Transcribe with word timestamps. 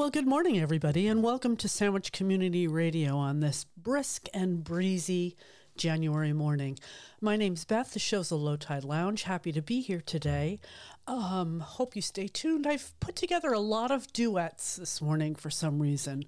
Well, 0.00 0.08
good 0.08 0.26
morning, 0.26 0.58
everybody, 0.58 1.08
and 1.08 1.22
welcome 1.22 1.58
to 1.58 1.68
Sandwich 1.68 2.10
Community 2.10 2.66
Radio 2.66 3.18
on 3.18 3.40
this 3.40 3.66
brisk 3.76 4.28
and 4.32 4.64
breezy 4.64 5.36
January 5.76 6.32
morning. 6.32 6.78
My 7.20 7.36
name's 7.36 7.66
Beth. 7.66 7.92
The 7.92 7.98
show's 7.98 8.30
a 8.30 8.36
Low 8.36 8.56
Tide 8.56 8.82
Lounge. 8.82 9.24
Happy 9.24 9.52
to 9.52 9.60
be 9.60 9.82
here 9.82 10.00
today. 10.00 10.58
Um, 11.06 11.60
hope 11.60 11.94
you 11.94 12.00
stay 12.00 12.28
tuned. 12.28 12.66
I've 12.66 12.98
put 13.00 13.14
together 13.14 13.52
a 13.52 13.60
lot 13.60 13.90
of 13.90 14.10
duets 14.14 14.76
this 14.76 15.02
morning 15.02 15.34
for 15.34 15.50
some 15.50 15.82
reason. 15.82 16.24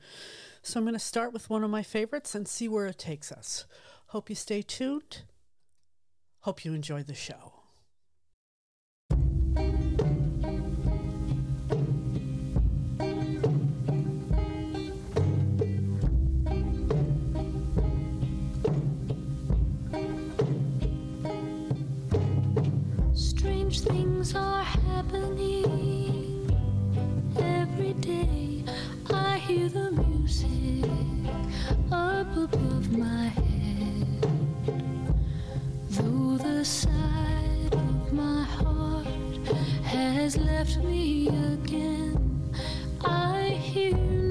So 0.60 0.78
I'm 0.78 0.84
going 0.84 0.92
to 0.92 0.98
start 0.98 1.32
with 1.32 1.48
one 1.48 1.64
of 1.64 1.70
my 1.70 1.82
favorites 1.82 2.34
and 2.34 2.46
see 2.46 2.68
where 2.68 2.84
it 2.84 2.98
takes 2.98 3.32
us. 3.32 3.64
Hope 4.08 4.28
you 4.28 4.36
stay 4.36 4.60
tuned. 4.60 5.22
Hope 6.40 6.62
you 6.62 6.74
enjoy 6.74 7.04
the 7.04 7.14
show. 7.14 7.61
Things 23.80 24.34
are 24.34 24.62
happening 24.62 25.64
every 27.38 27.94
day. 27.94 28.64
I 29.10 29.38
hear 29.38 29.68
the 29.68 29.90
music 29.92 30.84
up 31.90 32.36
above 32.36 32.92
my 32.92 33.28
head. 33.28 34.26
Though 35.90 36.36
the 36.36 36.64
side 36.64 37.72
of 37.72 38.12
my 38.12 38.42
heart 38.42 39.06
has 39.84 40.36
left 40.36 40.76
me 40.78 41.28
again, 41.28 42.52
I 43.00 43.58
hear 43.60 44.21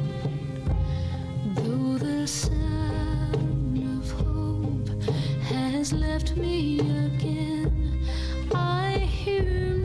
Though 1.56 1.98
the 1.98 2.26
sound 2.26 3.78
of 4.00 4.12
hope 4.12 4.90
has 5.44 5.92
left 5.92 6.38
me 6.38 6.80
again, 6.80 8.06
I 8.54 9.00
hear 9.00 9.77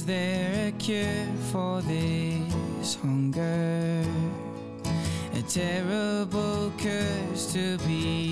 Is 0.00 0.06
there 0.06 0.68
a 0.68 0.72
cure 0.78 1.26
for 1.52 1.82
this 1.82 2.94
hunger? 2.94 4.02
A 5.34 5.42
terrible 5.42 6.72
curse 6.78 7.52
to 7.52 7.76
be 7.86 8.29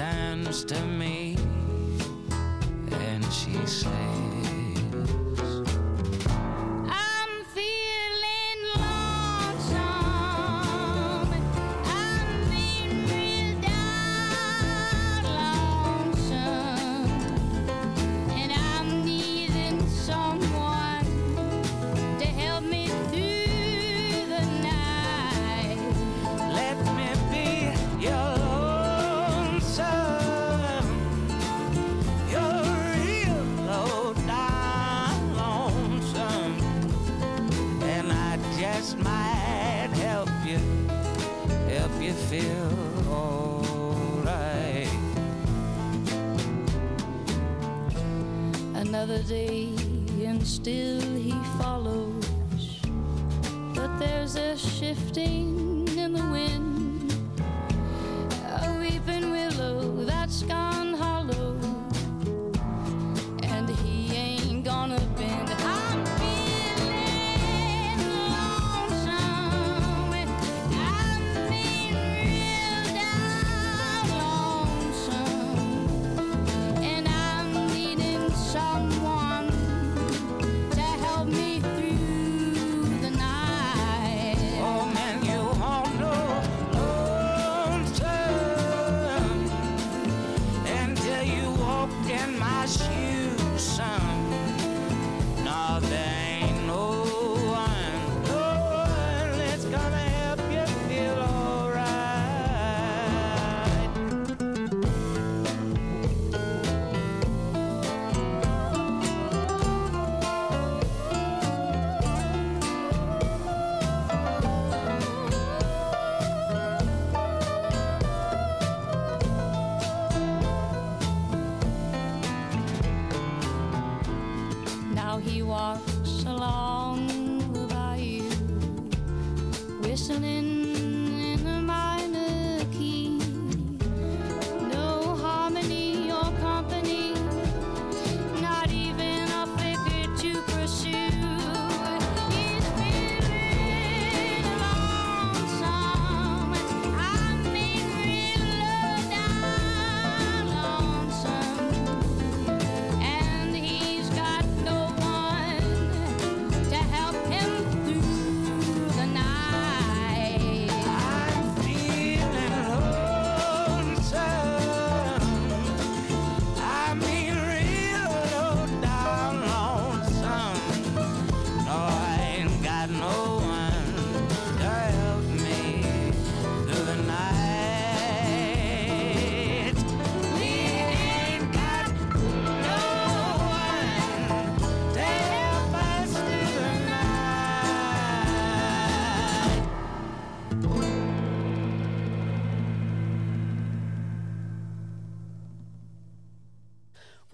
she 0.00 0.64
to 0.64 0.80
me. 0.86 1.36
And 2.90 3.22
she 3.26 3.54
says, 3.66 4.39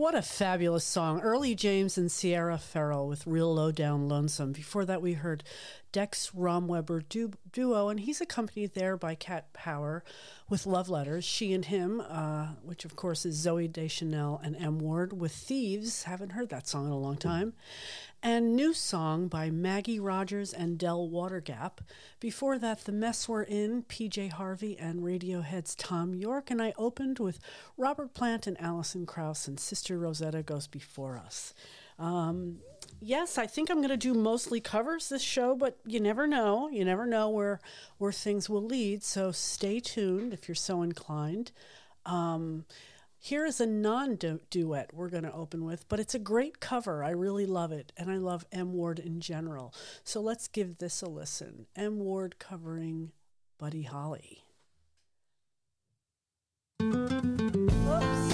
What 0.07 0.15
a 0.15 0.23
fabulous 0.23 0.85
song. 0.85 1.21
Early 1.21 1.57
James 1.57 1.99
and 1.99 2.13
Sierra 2.13 2.59
Farrell 2.59 3.09
with 3.09 3.27
Real 3.27 3.53
Low 3.53 3.73
Down 3.73 4.09
Lonesome. 4.09 4.53
Before 4.53 4.85
that, 4.85 5.03
we 5.03 5.15
heard 5.15 5.43
Dex 5.91 6.31
Romweber 6.31 7.03
du- 7.09 7.33
duo, 7.51 7.89
and 7.89 7.99
he's 7.99 8.21
accompanied 8.21 8.75
there 8.75 8.97
by 8.97 9.17
Cat 9.17 9.53
Power 9.53 10.05
with 10.49 10.65
Love 10.65 10.89
Letters. 10.89 11.25
She 11.25 11.53
and 11.53 11.65
Him, 11.65 12.01
uh, 12.01 12.51
which 12.63 12.85
of 12.85 12.95
course 12.95 13.27
is 13.27 13.45
Zooey 13.45 13.73
Deschanel 13.73 14.41
and 14.45 14.55
M. 14.55 14.79
Ward 14.79 15.21
with 15.21 15.33
Thieves. 15.33 16.05
Haven't 16.05 16.31
heard 16.31 16.51
that 16.51 16.69
song 16.69 16.87
in 16.87 16.93
a 16.93 16.99
long 16.99 17.17
time. 17.17 17.55
And 18.23 18.57
new 18.57 18.75
song 18.75 19.29
by 19.29 19.51
Maggie 19.51 20.01
Rogers 20.01 20.53
and 20.53 20.79
Del 20.79 21.09
Water 21.09 21.41
Gap. 21.41 21.81
Before 22.19 22.59
that, 22.59 22.81
The 22.81 22.93
Mess 22.93 23.29
We're 23.29 23.43
In, 23.43 23.85
PJ 23.85 24.33
Harvey 24.33 24.77
and 24.79 25.03
Radiohead's 25.03 25.75
Thom 25.75 26.15
Yorke. 26.15 26.51
And 26.51 26.61
I 26.61 26.73
opened 26.77 27.19
with 27.19 27.39
Robert 27.77 28.15
Plant 28.15 28.47
and 28.47 28.61
Alison 28.61 29.07
Krauss 29.07 29.47
and 29.47 29.61
Sister 29.61 29.99
Rosetta 29.99 30.43
Goes 30.43 30.67
Before 30.67 31.17
Us. 31.17 31.55
Um, 31.99 32.59
yes, 33.01 33.39
I 33.39 33.47
think 33.47 33.71
I'm 33.71 33.79
going 33.79 33.89
to 33.89 33.97
do 33.97 34.15
mostly 34.15 34.61
covers 34.61 35.09
this 35.09 35.23
show, 35.23 35.55
but 35.55 35.79
you 35.87 36.01
never 36.01 36.27
know. 36.27 36.69
You 36.69 36.85
never 36.85 37.07
know 37.07 37.29
where 37.31 37.61
where 37.99 38.13
things 38.13 38.51
will 38.51 38.65
lead. 38.65 39.03
So 39.05 39.33
stay 39.33 39.81
tuned 39.81 40.33
if 40.33 40.49
you're 40.49 40.55
so 40.55 40.83
inclined. 40.83 41.53
Um, 42.05 42.65
here 43.27 43.45
is 43.45 43.61
a 43.61 43.67
non 43.67 44.15
duet 44.51 44.95
we're 44.95 45.09
going 45.09 45.25
to 45.25 45.33
open 45.33 45.65
with, 45.65 45.89
but 45.89 45.99
it's 45.99 46.15
a 46.15 46.19
great 46.19 46.61
cover. 46.61 47.03
I 47.03 47.11
really 47.11 47.45
love 47.45 47.73
it, 47.73 47.91
and 47.97 48.09
I 48.09 48.19
love 48.19 48.47
M 48.53 48.73
Ward 48.73 49.01
in 49.01 49.21
general. 49.21 49.75
So 50.05 50.21
let's 50.21 50.47
give 50.47 50.79
this 50.79 51.03
a 51.03 51.09
listen. 51.09 51.67
M 51.75 51.99
Ward 51.99 52.39
covering 52.39 53.11
Buddy 53.59 53.83
Holly. 53.83 54.45
Oops. 56.81 58.26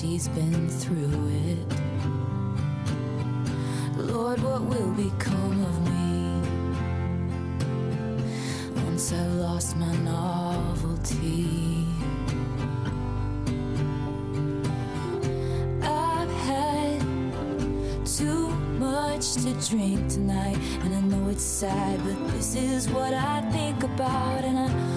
she's 0.00 0.28
been 0.28 0.68
through 0.68 1.28
it. 1.48 1.66
Lord, 3.96 4.40
what 4.40 4.62
will 4.62 4.92
become 4.92 5.60
of 5.60 5.76
me 5.90 6.40
once 8.84 9.12
I've 9.12 9.32
lost 9.32 9.76
my 9.76 9.92
novelty? 9.96 11.84
I've 15.82 16.30
had 16.46 17.00
too 18.06 18.50
much 18.78 19.32
to 19.34 19.52
drink 19.68 20.08
tonight, 20.08 20.58
and 20.84 20.94
I 20.94 21.00
know 21.00 21.28
it's 21.28 21.42
sad, 21.42 21.98
but 22.04 22.28
this 22.32 22.54
is 22.54 22.88
what 22.88 23.14
I 23.14 23.40
think 23.50 23.82
about, 23.82 24.44
and 24.44 24.58
I 24.60 24.87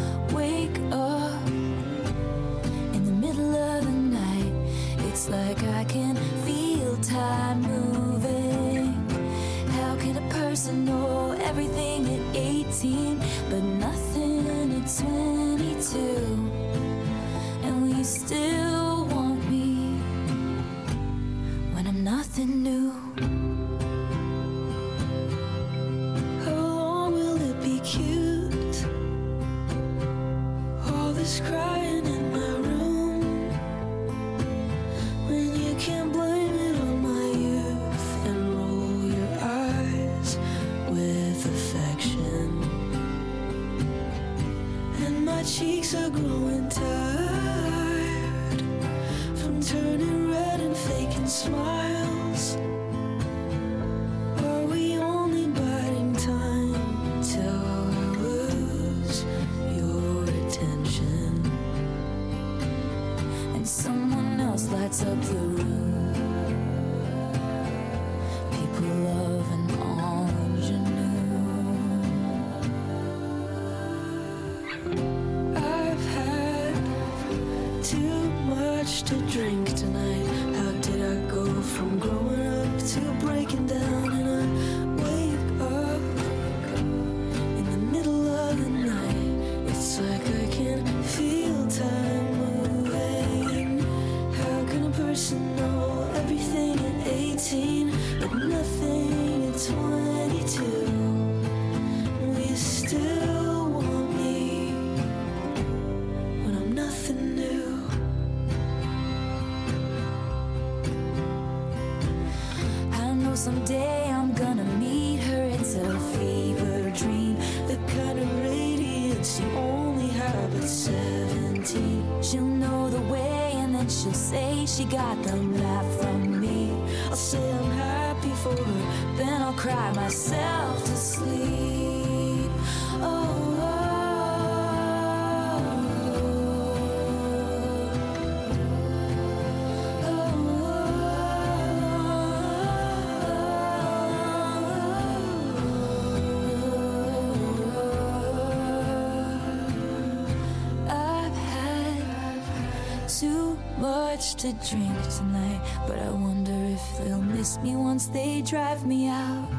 much 154.21 154.35
to 154.35 154.53
drink 154.69 155.01
tonight, 155.17 155.59
but 155.87 155.97
I 155.97 156.11
wonder 156.11 156.53
if 156.53 156.97
they'll 156.99 157.23
miss 157.23 157.57
me 157.57 157.75
once 157.75 158.05
they 158.05 158.43
drive 158.43 158.85
me 158.85 159.07
out. 159.07 159.49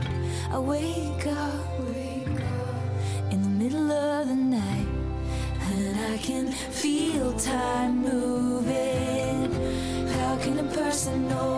I 0.53 0.59
wake 0.61 1.27
up, 1.27 1.81
wake 1.81 2.29
up 2.29 3.33
in 3.33 3.43
the 3.43 3.49
middle 3.49 3.91
of 3.91 4.29
the 4.29 4.37
night, 4.37 4.87
and 5.73 6.15
I 6.15 6.17
can 6.19 6.53
feel 6.53 7.33
time 7.33 8.03
moving. 8.03 9.51
How 10.17 10.37
can 10.37 10.61
a 10.61 10.69
person 10.75 11.29
know? 11.29 11.52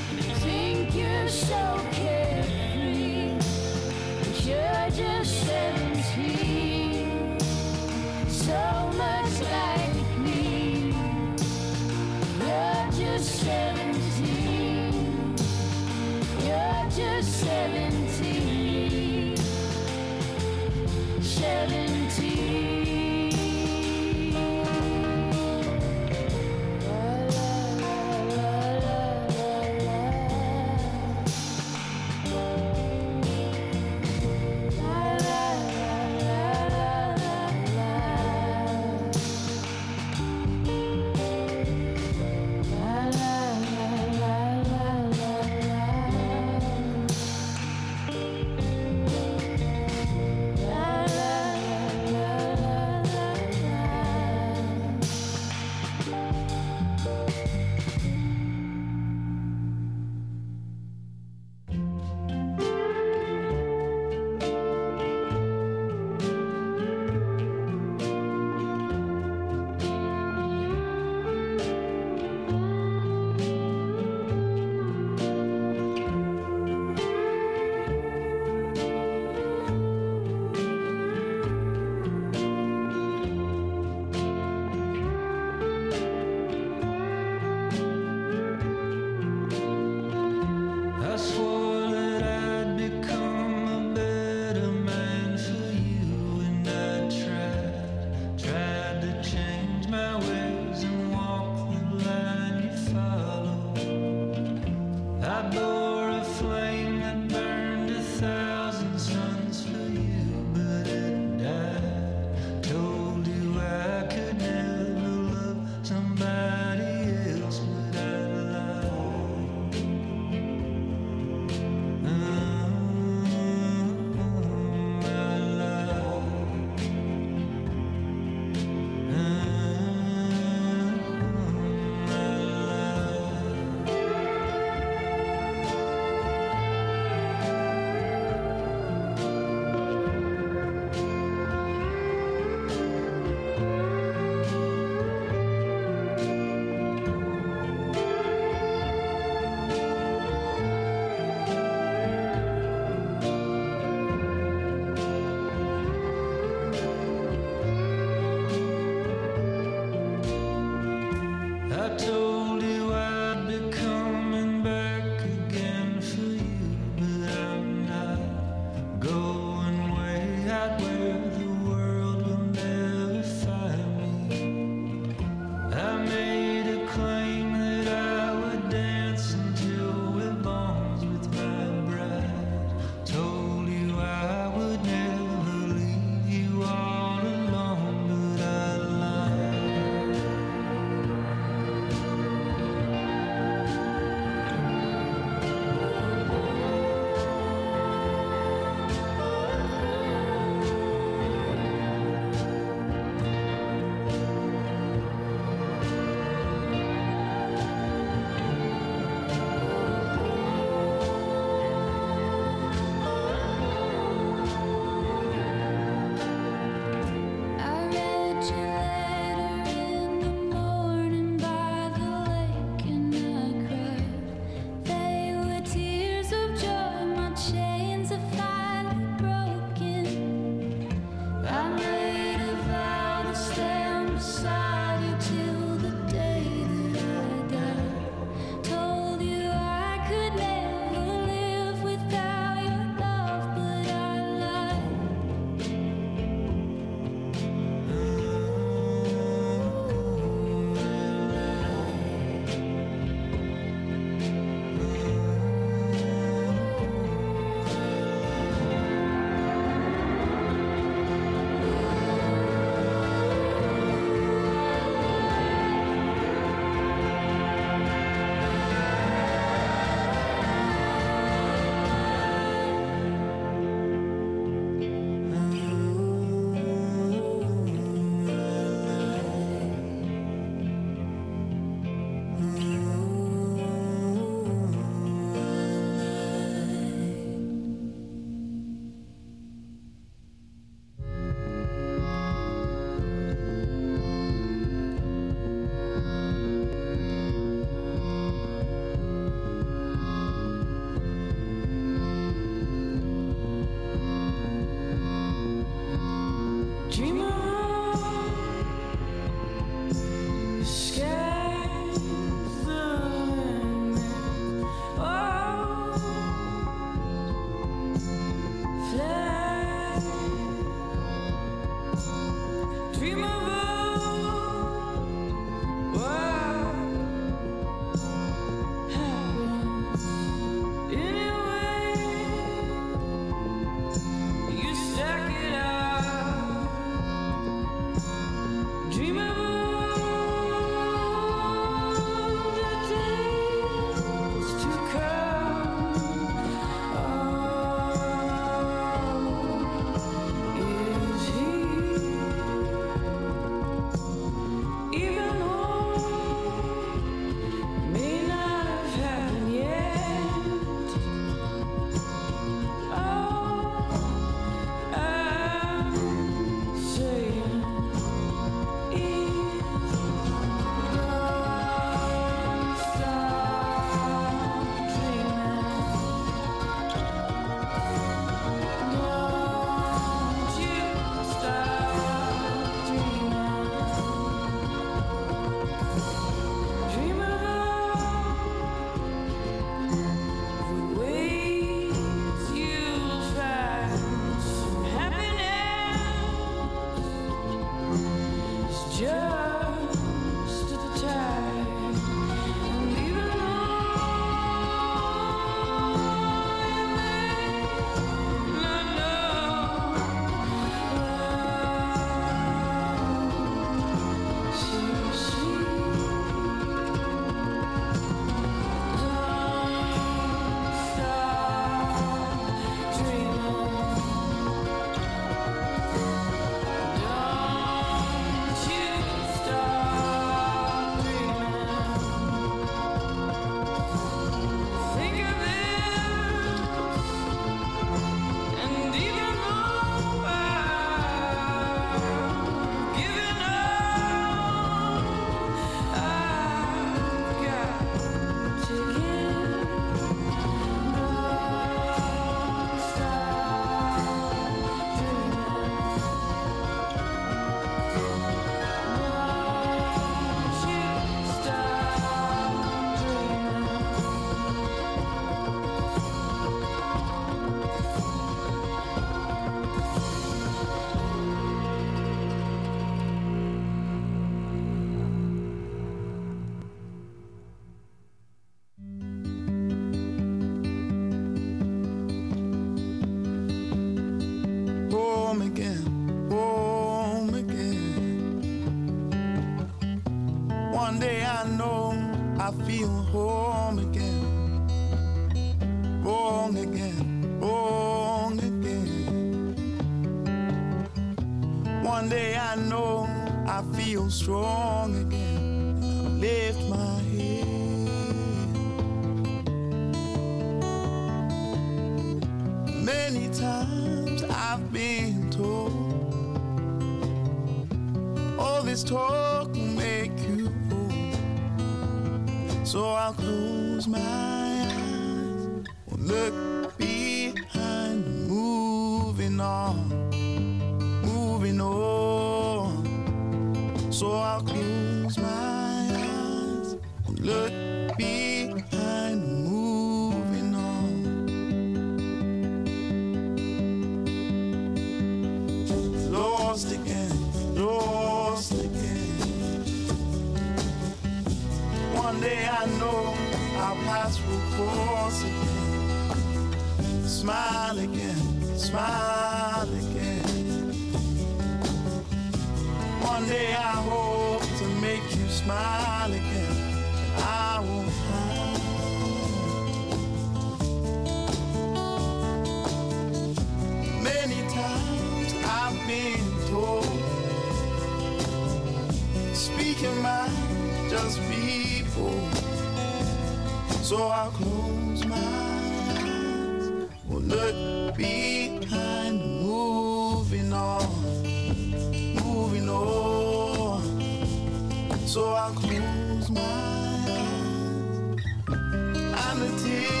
So 595.11 595.33
I'll 595.33 595.51
close 595.51 596.29
my 596.31 596.39
eyes, 596.39 598.15
and 598.47 599.41
the 599.41 599.49
tears 599.61 600.00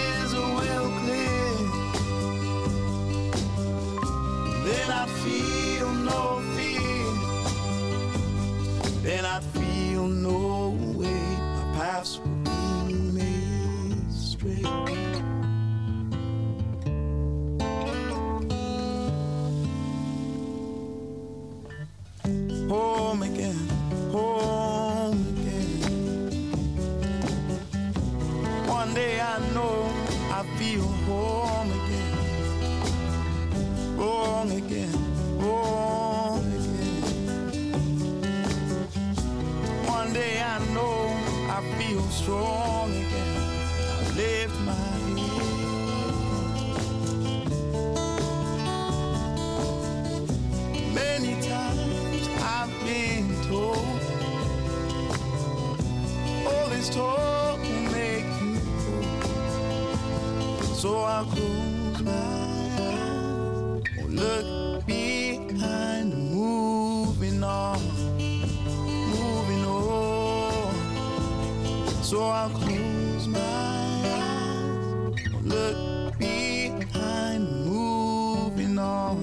So 72.11 72.23
I'll 72.25 72.49
close 72.49 73.25
my 73.25 73.39
eyes, 73.39 75.15
look 75.43 76.19
behind, 76.19 77.65
moving 77.65 78.77
on. 78.77 79.15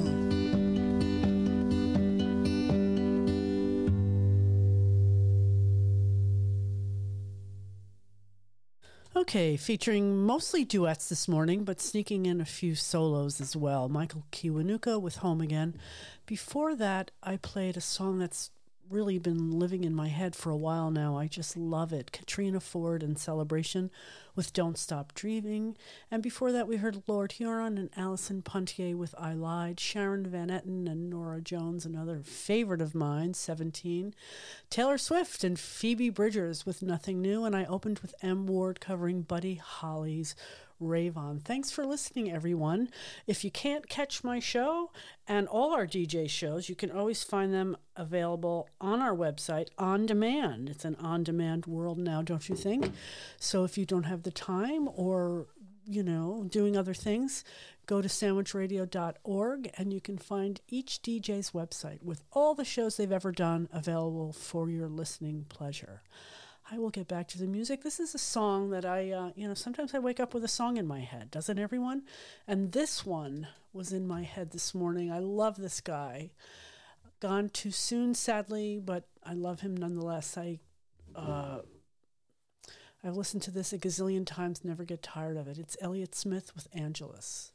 Okay, 9.15 9.59
featuring 9.59 10.25
mostly 10.25 10.65
duets 10.65 11.11
this 11.11 11.29
morning, 11.29 11.65
but 11.65 11.83
sneaking 11.83 12.25
in 12.25 12.41
a 12.41 12.47
few 12.47 12.75
solos 12.75 13.39
as 13.39 13.55
well. 13.55 13.91
Michael 13.91 14.25
Kiwanuka 14.33 14.99
with 14.99 15.17
Home 15.17 15.43
Again. 15.43 15.77
Before 16.25 16.75
that, 16.75 17.11
I 17.23 17.37
played 17.37 17.77
a 17.77 17.83
song 17.83 18.19
that's 18.19 18.49
really 18.91 19.19
been 19.19 19.59
living 19.59 19.85
in 19.85 19.95
my 19.95 20.09
head 20.09 20.35
for 20.35 20.51
a 20.51 20.57
while 20.57 20.91
now. 20.91 21.17
I 21.17 21.27
just 21.27 21.57
love 21.57 21.93
it. 21.93 22.13
Katrina 22.13 22.61
Ford 22.61 23.03
and 23.03 23.19
Celebration 23.19 23.91
with 24.35 24.53
Don't 24.53 24.79
Stop 24.79 25.15
Dreaming. 25.15 25.77
And 26.11 26.23
before 26.23 26.53
that, 26.53 26.69
we 26.69 26.77
heard 26.77 27.03
Lord 27.07 27.33
Huron 27.33 27.77
and 27.79 27.91
Allison 27.97 28.43
Ponthier 28.43 28.97
with 28.97 29.15
I 29.19 29.35
Lied. 29.35 29.81
Sharon 29.81 30.27
Van 30.27 30.49
Etten 30.49 30.91
and 30.91 31.11
Norah 31.11 31.41
Jones, 31.41 31.85
another 31.85 32.21
favorite 32.23 32.81
of 32.81 32.95
mine, 32.95 33.35
17. 33.35 34.15
Taylor 34.71 34.99
Swift 34.99 35.45
and 35.45 35.59
Phoebe 35.59 36.11
Bridgers 36.11 36.65
with 36.65 36.83
Nothing 36.83 37.21
New. 37.21 37.45
And 37.45 37.57
I 37.57 37.65
opened 37.65 37.99
with 37.99 38.15
M. 38.23 38.47
Ward 38.47 38.81
covering 38.81 39.23
Buddy 39.23 39.57
Holly's 39.57 40.35
Rave. 40.81 41.17
Thanks 41.45 41.71
for 41.71 41.85
listening, 41.85 42.31
everyone. 42.31 42.91
If 43.27 43.45
you 43.45 43.51
can't 43.51 43.89
catch 43.89 44.23
my 44.23 44.39
show 44.39 44.91
and 45.27 45.49
all 45.49 45.73
our 45.73 45.87
DJ 45.87 46.29
shows, 46.29 46.69
you 46.69 46.75
can 46.75 46.91
always 46.91 47.23
find 47.23 47.53
them 47.53 47.77
available 47.97 48.69
on 48.81 49.01
our 49.01 49.15
website 49.15 49.69
on 49.79 50.07
demand. 50.07 50.69
It's 50.69 50.85
an 50.85 50.97
on 50.97 51.25
demand 51.25 51.67
world 51.67 51.99
now, 51.99 52.23
don't 52.23 52.49
you 52.49 52.55
think? 52.55 52.93
So 53.39 53.65
if 53.65 53.77
you 53.77 53.85
don't 53.85 54.05
have 54.05 54.23
the 54.23 54.31
time 54.31 54.89
or 54.95 55.47
you 55.89 56.03
know, 56.03 56.45
doing 56.49 56.77
other 56.77 56.93
things, 56.93 57.43
go 57.87 58.03
to 58.03 58.09
sandwichradio.org 58.09 59.71
and 59.79 59.93
you 59.93 60.01
can 60.01 60.19
find 60.19 60.61
each 60.69 61.01
DJ's 61.03 61.53
website 61.53 62.03
with 62.03 62.23
all 62.33 62.55
the 62.55 62.65
shows 62.65 62.97
they've 62.97 63.11
ever 63.11 63.33
done 63.33 63.69
available 63.73 64.35
for 64.35 64.69
your 64.69 64.89
listening 64.89 65.47
pleasure. 65.49 66.03
I 66.71 66.79
will 66.79 66.91
get 66.91 67.09
back 67.09 67.29
to 67.29 67.39
the 67.39 67.47
music. 67.47 67.83
This 67.83 67.99
is 67.99 68.15
a 68.15 68.19
song 68.19 68.71
that 68.71 68.85
I, 68.85 69.11
uh, 69.11 69.31
you 69.35 69.49
know, 69.49 69.55
sometimes 69.55 69.95
I 69.95 70.01
wake 70.01 70.21
up 70.21 70.35
with 70.35 70.45
a 70.45 70.49
song 70.49 70.77
in 70.77 70.87
my 70.87 71.01
head, 71.01 71.31
doesn't 71.31 71.59
everyone? 71.59 72.03
And 72.47 72.73
this 72.73 73.07
one 73.07 73.49
was 73.73 73.93
in 73.93 74.07
my 74.07 74.23
head 74.23 74.51
this 74.51 74.75
morning. 74.75 75.11
I 75.11 75.19
love 75.19 75.57
this 75.57 75.81
guy. 75.81 76.31
Gone 77.21 77.49
too 77.49 77.71
soon, 77.71 78.15
sadly, 78.15 78.81
but 78.85 79.05
I 79.25 79.33
love 79.33 79.61
him 79.61 79.77
nonetheless. 79.77 80.37
I, 80.37 80.59
uh, 81.17 81.61
I've 83.03 83.17
listened 83.17 83.43
to 83.45 83.51
this 83.51 83.73
a 83.73 83.79
gazillion 83.79 84.27
times, 84.27 84.63
never 84.63 84.85
get 84.85 85.03
tired 85.03 85.39
of 85.39 85.49
it. 85.49 85.59
It's 85.59 85.77
Elliott 85.81 86.15
Smith 86.15 86.53
with 86.55 86.69
Angeles. 86.75 87.53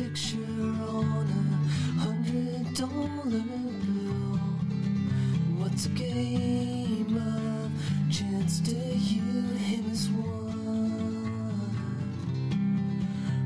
picture 0.00 0.38
on 0.38 1.26
a 1.28 2.00
hundred 2.00 2.74
dollar 2.74 3.44
bill. 3.84 4.38
What's 5.58 5.84
a 5.86 5.88
game 5.90 7.16
of 7.16 7.70
chance 8.10 8.60
to 8.60 8.74
you? 8.74 9.22
Him 9.68 9.90
is 9.92 10.08
one 10.08 11.20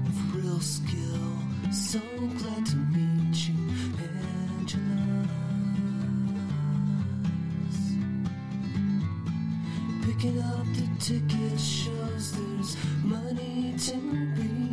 of 0.06 0.34
real 0.36 0.60
skill. 0.60 1.26
So 1.72 1.98
glad 2.38 2.66
to 2.66 2.76
meet 2.76 3.48
you, 3.48 3.58
Angeles. 4.58 5.30
Picking 10.04 10.38
up 10.40 10.66
the 10.78 10.86
ticket 11.00 11.58
shows 11.58 12.32
there's 12.32 12.76
money 13.02 13.74
to 13.76 13.96
be. 14.36 14.63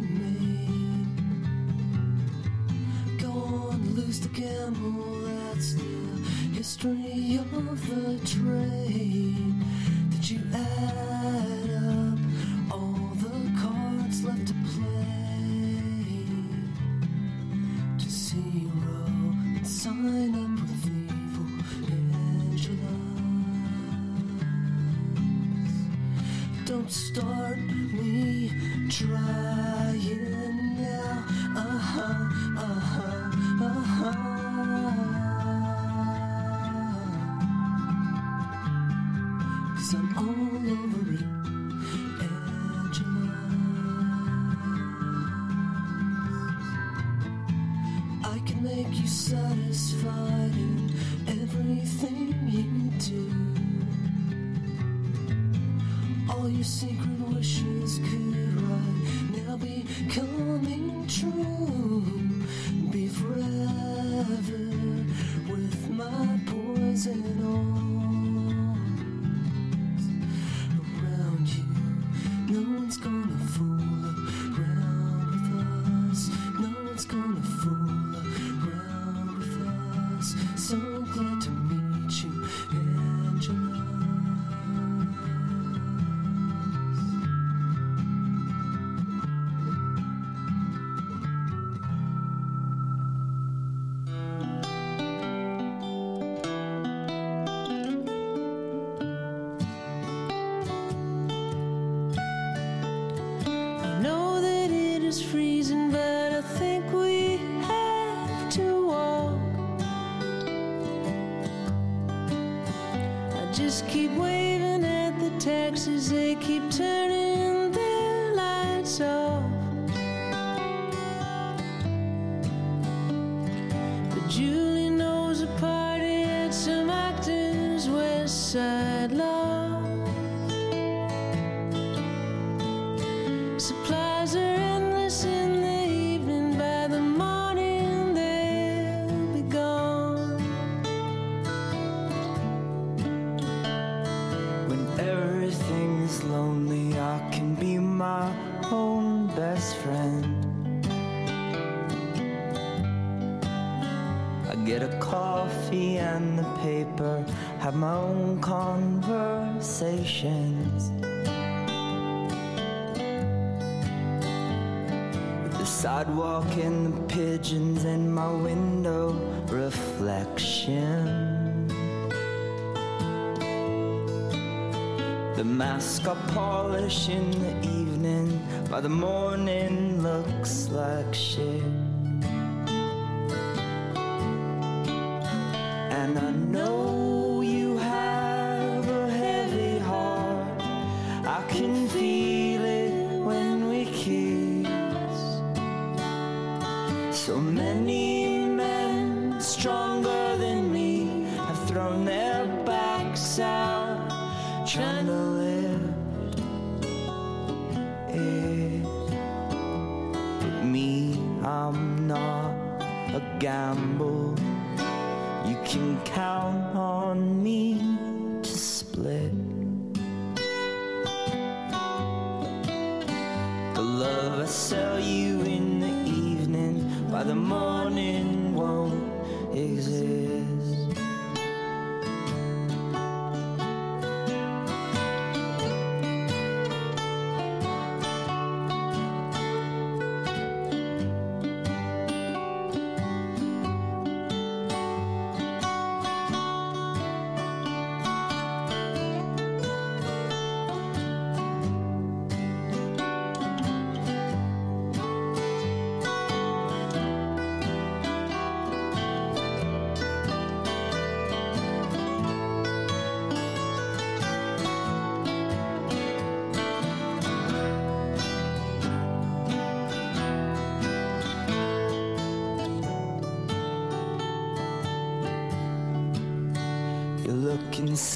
history 6.81 7.37
of 7.37 7.87
the 7.89 8.27
trade. 8.27 9.00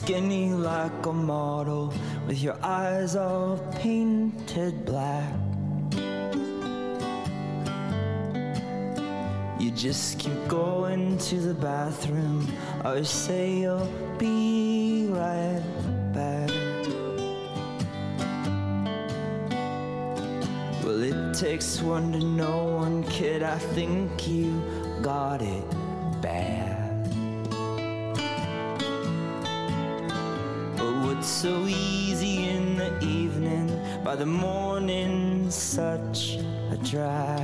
Skinny 0.06 0.51
like 0.51 1.03
a 1.08 1.12
model, 1.12 1.91
with 2.28 2.39
your 2.39 2.56
eyes 2.62 3.16
all 3.16 3.58
painted 3.82 4.86
black. 4.86 5.34
You 9.60 9.72
just 9.72 10.20
keep 10.20 10.47
going 10.47 11.18
to 11.18 11.36
the 11.39 11.56
bathroom, 11.56 12.47
or 12.84 13.03
say 13.03 13.62
you'll 13.62 13.91
be 14.20 15.08
right 15.10 15.64
back. 16.14 16.51
Well, 20.84 21.01
it 21.01 21.34
takes 21.34 21.82
one 21.82 22.12
to 22.12 22.20
know 22.20 22.64
one, 22.78 23.03
kid. 23.06 23.41
I 23.41 23.58
think 23.58 24.28
you 24.28 24.55
the 34.16 34.26
morning, 34.26 35.51
such 35.51 36.38
a 36.72 36.78
drag. 36.78 37.35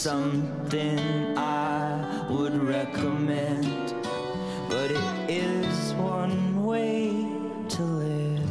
Something 0.00 0.98
I 1.36 2.26
would 2.30 2.54
recommend 2.54 3.92
but 4.70 4.90
it 4.90 5.04
is 5.28 5.92
one 5.92 6.64
way 6.64 7.10
to 7.68 7.82
live. 7.82 8.50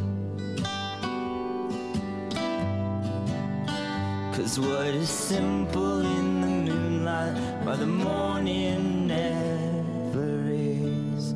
Cause 4.36 4.60
what 4.60 4.94
is 4.94 5.10
simple 5.10 6.02
in 6.02 6.42
the 6.42 6.72
moonlight 6.72 7.66
by 7.66 7.76
the 7.78 7.88
morning 7.88 9.08
never 9.08 10.52
is. 10.52 11.34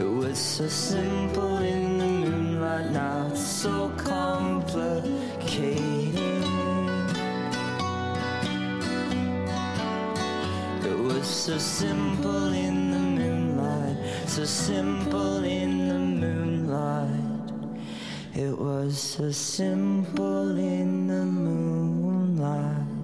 It 0.00 0.10
was 0.20 0.38
so 0.38 0.66
simple 0.66 1.58
in 1.58 1.98
the 1.98 2.06
moonlight, 2.06 2.90
now 2.92 3.28
it's 3.30 3.46
so 3.46 3.90
complicated. 5.56 6.46
It 10.84 10.98
was 10.98 11.26
so 11.26 11.58
simple 11.58 12.52
in 12.52 12.90
the 12.90 12.98
moonlight, 12.98 14.28
so 14.28 14.44
simple 14.44 15.44
in 15.44 15.88
the 15.88 15.98
moonlight. 15.98 17.10
It 18.34 18.56
was 18.58 18.98
so 18.98 19.30
simple 19.30 20.56
in 20.58 21.06
the 21.06 21.24
moonlight. 21.24 22.95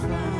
Just 0.00 0.37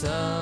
Some. 0.00 0.39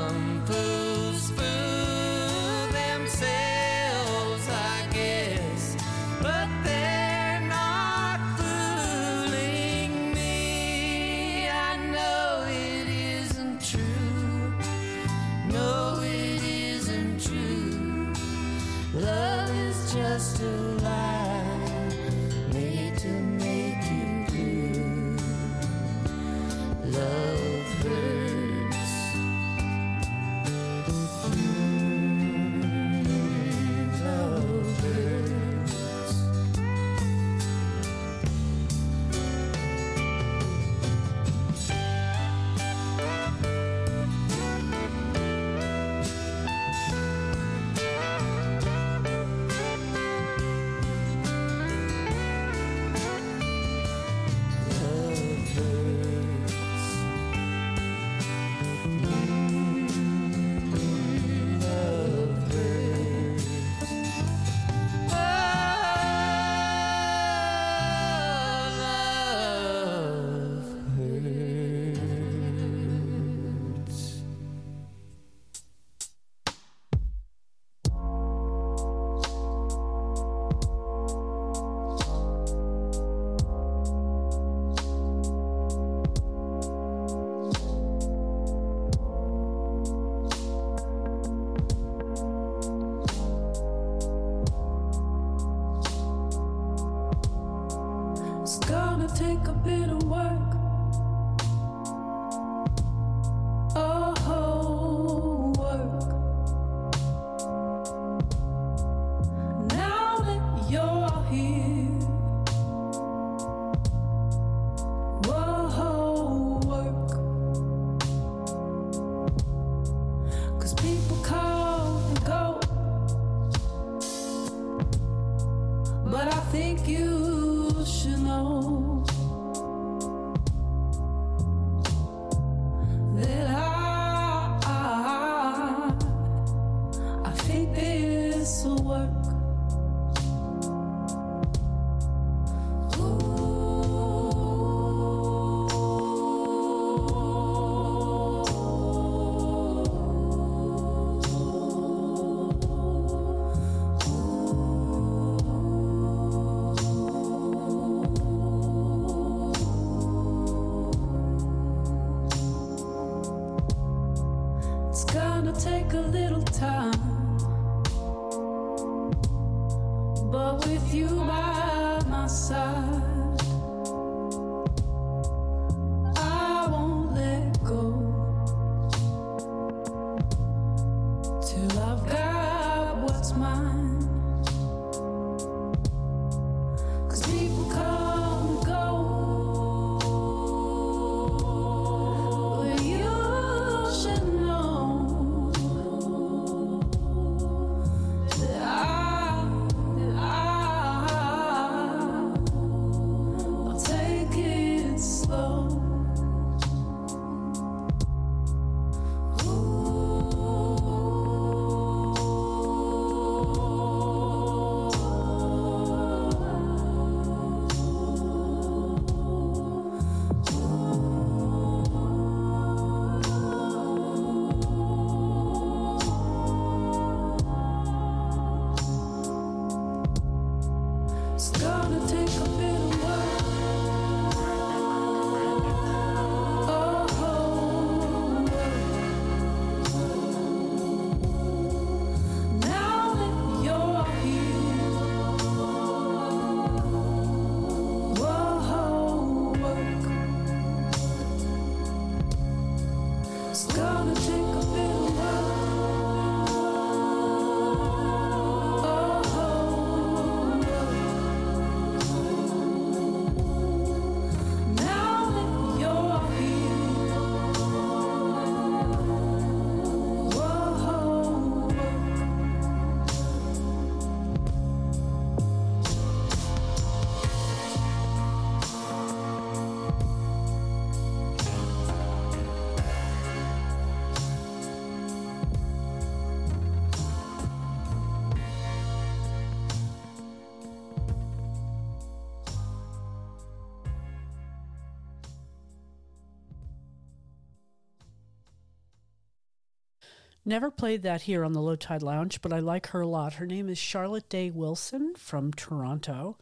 Never 300.49 300.71
played 300.71 301.03
that 301.03 301.21
here 301.21 301.45
on 301.45 301.53
the 301.53 301.61
Low 301.61 301.77
Tide 301.77 302.03
Lounge, 302.03 302.41
but 302.41 302.55
I 302.55 302.61
like 302.61 302.87
her 302.87 303.03
a 303.03 303.07
lot. 303.07 303.35
Her 303.35 303.45
name 303.45 303.69
is 303.69 303.77
Charlotte 303.77 304.31
Day 304.31 304.49
Wilson 304.49 305.15
from 305.15 305.53
Toronto, 305.53 306.39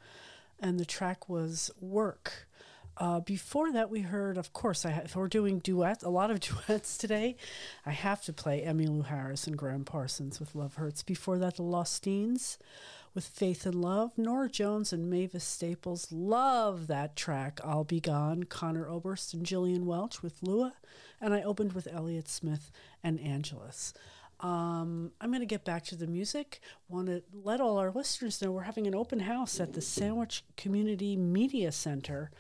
and 0.61 0.78
the 0.78 0.85
track 0.85 1.28
was 1.28 1.73
Work. 1.81 2.47
Uh, 2.99 3.19
before 3.19 3.73
that, 3.73 3.91
we 3.91 4.03
heard, 4.03 4.39
of 4.39 4.53
course, 4.53 4.87
I 4.87 5.05
we're 5.12 5.27
doing 5.27 5.59
duets, 5.59 6.05
a 6.05 6.09
lot 6.09 6.31
of 6.31 6.39
duets 6.69 6.97
today. 6.97 7.35
I 7.85 7.91
have 7.91 8.23
to 8.27 8.33
play 8.33 8.62
Emmylou 8.65 9.07
Harris 9.07 9.49
and 9.49 9.59
Gram 9.59 9.85
Parsons 9.85 10.39
with 10.39 10.55
Love 10.55 10.77
Hurts. 10.77 11.03
Before 11.03 11.39
that, 11.39 11.57
the 11.57 11.65
Lostines 11.65 12.59
with 13.12 13.27
Faith 13.27 13.66
and 13.66 13.83
Love. 13.83 14.16
Norah 14.16 14.49
Jones 14.49 14.93
and 14.93 15.11
Mavis 15.11 15.43
Staples 15.43 16.12
love 16.12 16.87
that 16.87 17.16
track, 17.16 17.59
I'll 17.65 17.83
Be 17.83 17.99
Gone. 17.99 18.45
Conor 18.45 18.89
Oberst 18.89 19.35
and 19.35 19.45
Gillian 19.45 19.85
Welch 19.85 20.23
with 20.23 20.45
Lua. 20.45 20.74
And 21.20 21.34
I 21.34 21.43
opened 21.43 21.72
with 21.72 21.88
Elliott 21.90 22.28
Smith 22.28 22.70
and 23.02 23.20
Angeles. 23.20 23.94
Um, 24.40 25.12
I'm 25.20 25.30
going 25.30 25.40
to 25.40 25.47
get 25.47 25.64
back 25.64 25.84
to 25.86 25.97
the 25.97 26.06
music. 26.06 26.60
Want 26.88 27.06
to 27.06 27.22
let 27.32 27.60
all 27.60 27.78
our 27.78 27.90
listeners 27.90 28.43
know 28.43 28.52
we're 28.52 28.62
having 28.62 28.86
an 28.86 28.94
open 28.94 29.20
house 29.20 29.60
at 29.60 29.72
the 29.72 29.80
Sandwich 29.80 30.44
Community 30.56 31.16
Media 31.16 31.72
Center 31.72 32.30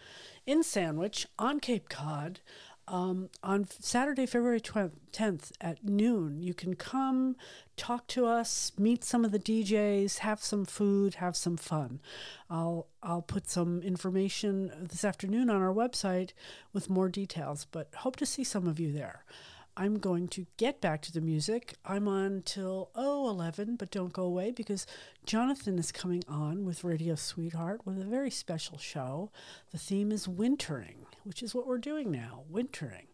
in 0.44 0.62
Sandwich 0.62 1.26
on 1.38 1.58
Cape 1.58 1.88
Cod 1.88 2.40
um, 2.88 3.30
on 3.42 3.66
Saturday, 3.68 4.26
February 4.26 4.60
10th 4.60 5.52
at 5.60 5.84
noon. 5.84 6.40
You 6.40 6.54
can 6.54 6.74
come, 6.74 7.36
talk 7.76 8.06
to 8.08 8.26
us, 8.26 8.72
meet 8.78 9.02
some 9.02 9.24
of 9.24 9.32
the 9.32 9.38
DJs, 9.38 10.18
have 10.18 10.42
some 10.42 10.64
food, 10.64 11.14
have 11.14 11.36
some 11.36 11.56
fun. 11.56 12.00
I'll 12.48 12.86
I'll 13.02 13.22
put 13.22 13.48
some 13.48 13.82
information 13.82 14.72
this 14.80 15.04
afternoon 15.04 15.50
on 15.50 15.62
our 15.62 15.74
website 15.74 16.30
with 16.72 16.90
more 16.90 17.08
details, 17.08 17.66
but 17.70 17.92
hope 17.96 18.16
to 18.16 18.26
see 18.26 18.44
some 18.44 18.66
of 18.66 18.78
you 18.78 18.92
there. 18.92 19.24
I'm 19.78 19.98
going 19.98 20.28
to 20.28 20.46
get 20.56 20.80
back 20.80 21.02
to 21.02 21.12
the 21.12 21.20
music. 21.20 21.74
I'm 21.84 22.08
on 22.08 22.42
till 22.46 22.90
oh 22.94 23.28
11, 23.28 23.76
but 23.76 23.90
don't 23.90 24.12
go 24.12 24.22
away 24.22 24.50
because 24.50 24.86
Jonathan 25.26 25.78
is 25.78 25.92
coming 25.92 26.22
on 26.28 26.64
with 26.64 26.82
Radio 26.82 27.14
Sweetheart 27.14 27.84
with 27.84 28.00
a 28.00 28.04
very 28.04 28.30
special 28.30 28.78
show. 28.78 29.30
The 29.72 29.78
theme 29.78 30.12
is 30.12 30.26
wintering, 30.26 31.05
which 31.26 31.42
is 31.42 31.54
what 31.54 31.66
we're 31.66 31.78
doing 31.78 32.10
now, 32.10 32.44
wintering. 32.48 33.08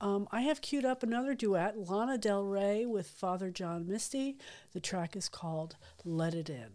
Um, 0.00 0.28
I 0.30 0.42
have 0.42 0.60
queued 0.60 0.84
up 0.84 1.02
another 1.02 1.34
duet, 1.34 1.76
Lana 1.76 2.16
Del 2.16 2.44
Rey 2.44 2.86
with 2.86 3.08
Father 3.08 3.50
John 3.50 3.88
Misty. 3.88 4.38
The 4.72 4.80
track 4.80 5.16
is 5.16 5.28
called 5.28 5.76
Let 6.04 6.34
It 6.34 6.48
In. 6.48 6.70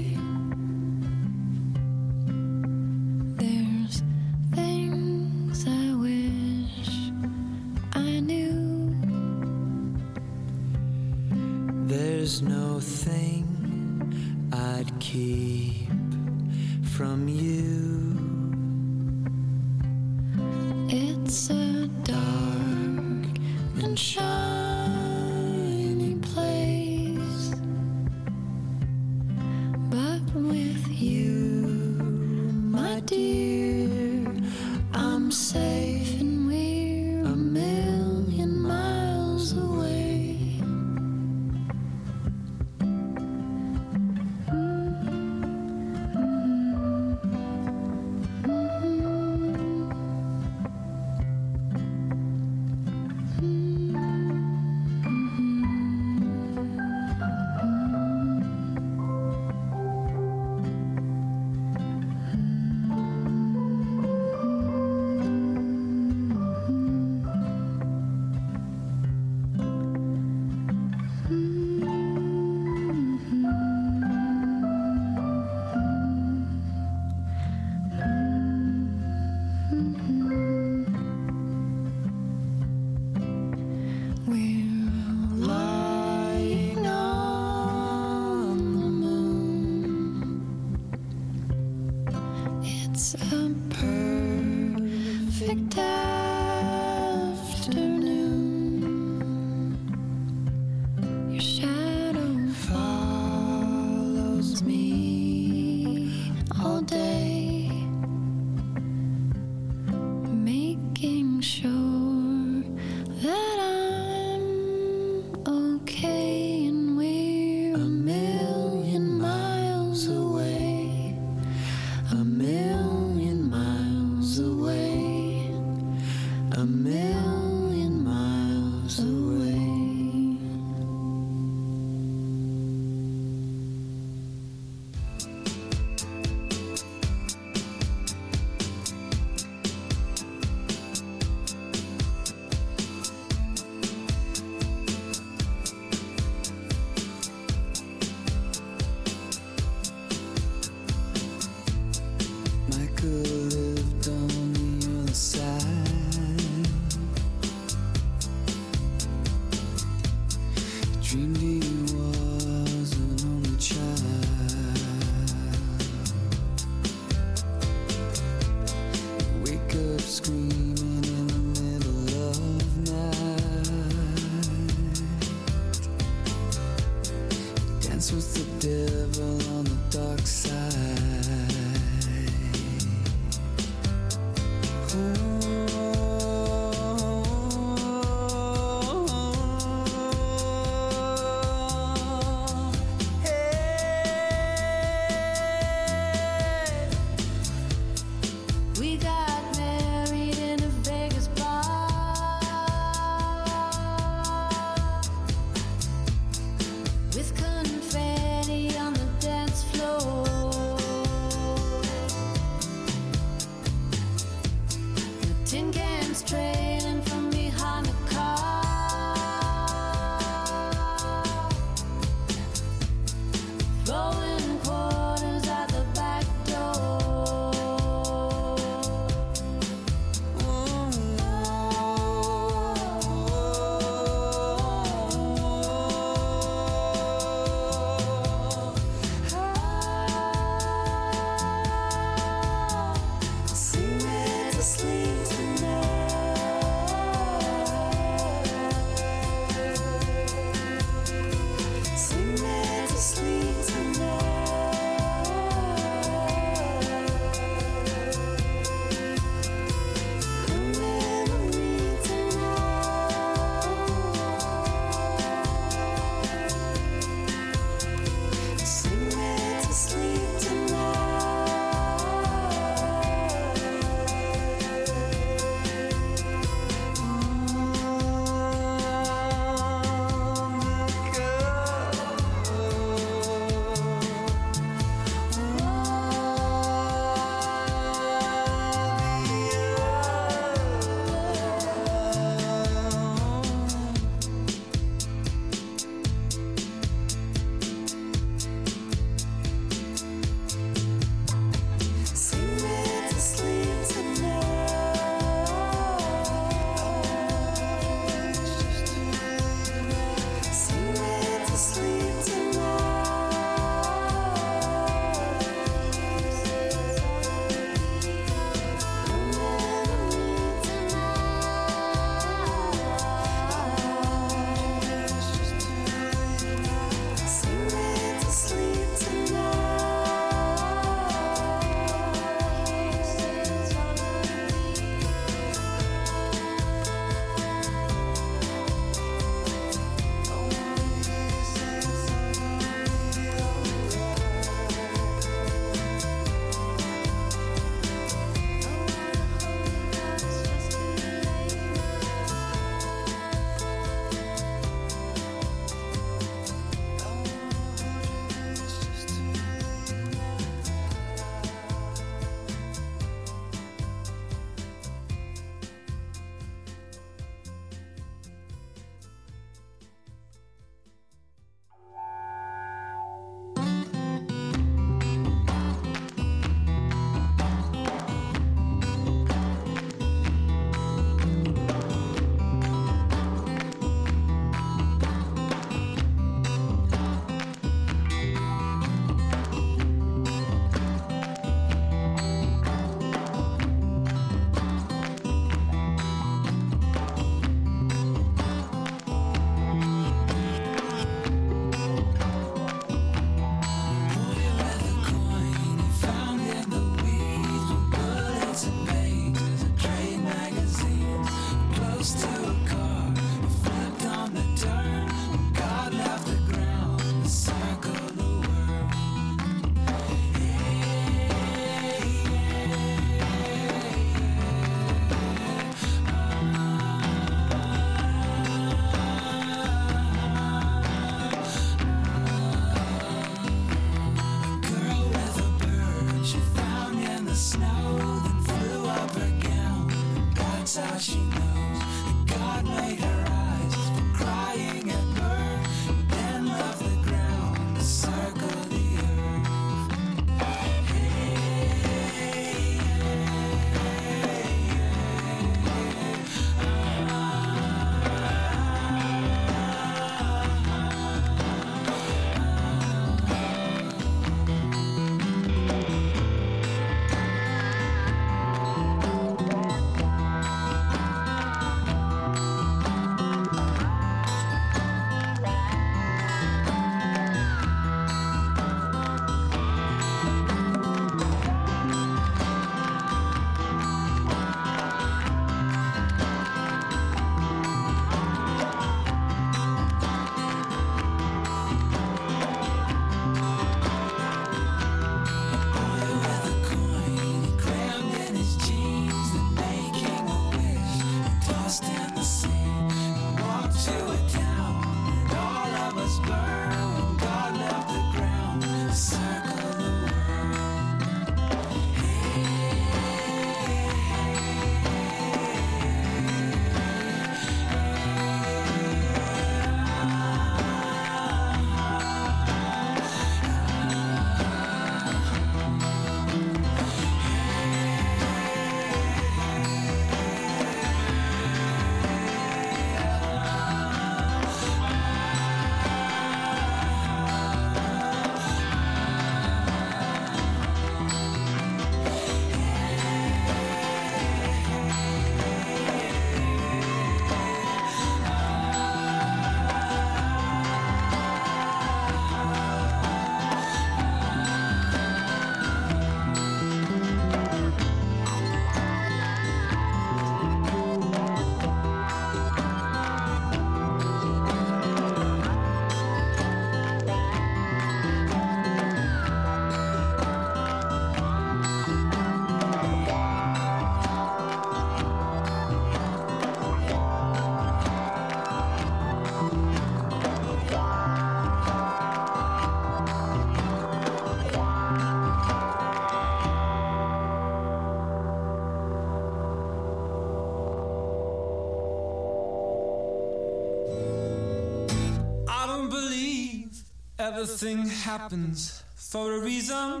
Everything 597.28 597.86
happens 597.86 598.82
for 598.94 599.34
a 599.34 599.40
reason. 599.40 600.00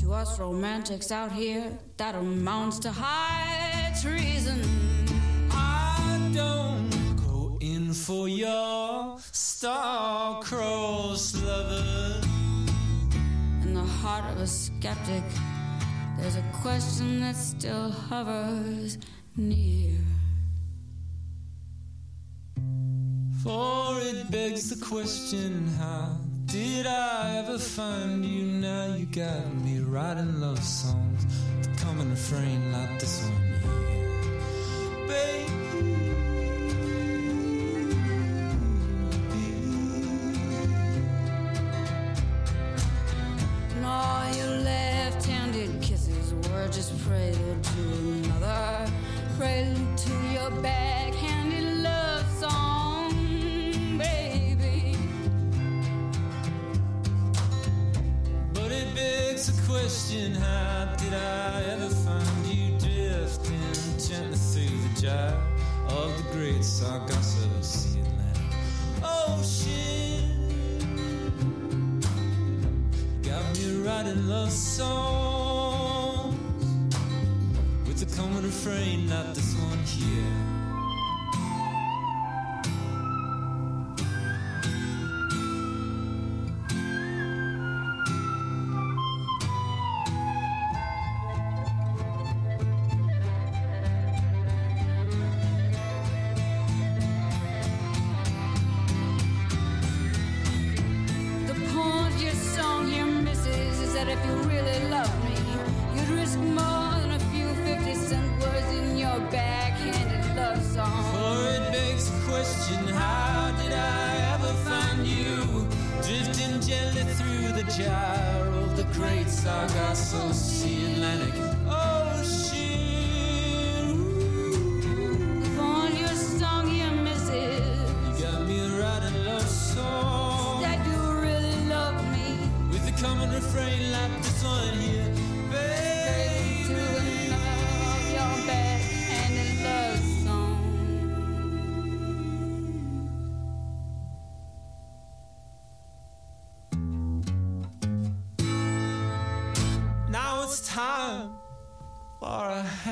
To 0.00 0.12
us 0.12 0.40
romantics 0.40 1.12
out 1.12 1.30
here, 1.30 1.78
that 1.98 2.16
amounts 2.16 2.80
to 2.80 2.90
high 2.90 3.94
treason. 4.02 4.60
I 5.52 6.32
don't 6.34 6.90
go 7.24 7.58
in 7.60 7.92
for 7.92 8.28
your 8.28 9.18
star-crossed 9.30 11.36
lover. 11.44 12.20
In 13.62 13.74
the 13.74 13.86
heart 14.02 14.24
of 14.32 14.40
a 14.40 14.48
skeptic, 14.48 15.22
there's 16.18 16.34
a 16.34 16.44
question 16.60 17.20
that 17.20 17.36
still 17.36 17.90
hovers 17.90 18.98
begs 24.30 24.70
the 24.70 24.84
question, 24.84 25.66
how 25.78 26.16
did 26.46 26.86
I 26.86 27.38
ever 27.38 27.58
find 27.58 28.24
you? 28.24 28.44
Now 28.44 28.94
you 28.94 29.06
got 29.06 29.52
me 29.56 29.80
writing 29.80 30.40
love 30.40 30.62
songs 30.62 31.26
to 31.62 31.84
come 31.84 32.00
in 32.00 32.10
refrain 32.10 32.72
like 32.72 33.00
this 33.00 33.24
one 33.24 33.49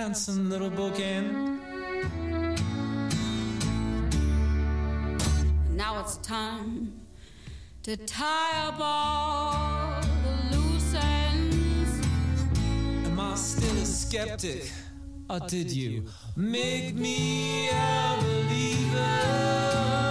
handsome 0.08 0.48
little 0.48 0.70
bookend. 0.70 1.60
Now 5.76 6.00
it's 6.00 6.16
time 6.16 6.94
to 7.82 7.94
tie 7.94 8.68
up 8.68 8.80
all 8.80 10.00
the 10.00 10.56
loose 10.56 10.94
ends. 10.94 12.06
Am 13.04 13.20
I 13.20 13.34
still 13.34 13.76
a 13.76 13.84
skeptic? 13.84 14.72
Or 15.28 15.40
did 15.40 15.70
you 15.70 16.06
make 16.36 16.94
me 16.94 17.68
a 17.68 18.16
believer? 18.22 20.07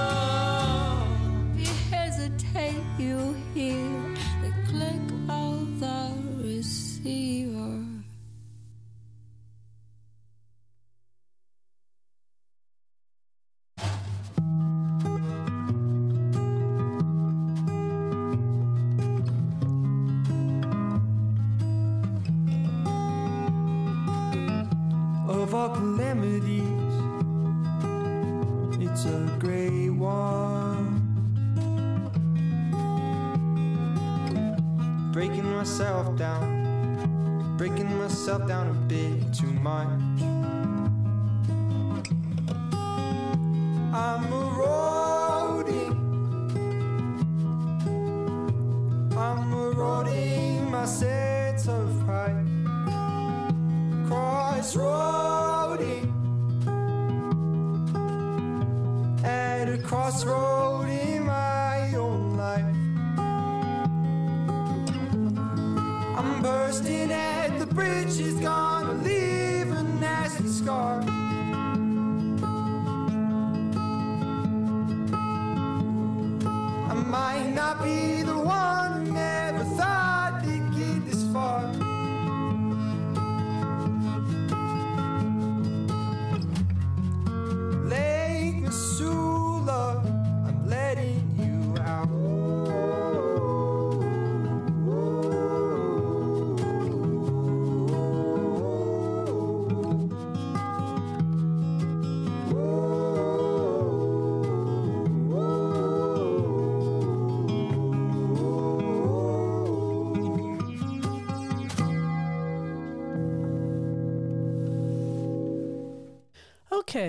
Nasty 70.68 71.27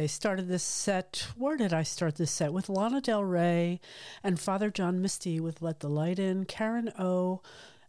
started 0.08 0.48
this 0.48 0.64
set. 0.64 1.28
Where 1.36 1.56
did 1.56 1.72
I 1.72 1.84
start 1.84 2.16
this 2.16 2.32
set? 2.32 2.52
With 2.52 2.68
Lana 2.68 3.00
Del 3.00 3.22
Rey 3.22 3.80
and 4.24 4.40
Father 4.40 4.70
John 4.70 5.00
Misty 5.00 5.38
with 5.38 5.62
Let 5.62 5.78
the 5.80 5.88
Light 5.88 6.18
In, 6.18 6.44
Karen 6.44 6.90
O 6.98 7.40